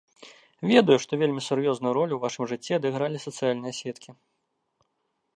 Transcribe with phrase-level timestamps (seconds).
[0.71, 4.09] Ведаю, што вельмі сур'ёзную ролю ў вашым жыцці адыгралі сацыяльныя сеткі.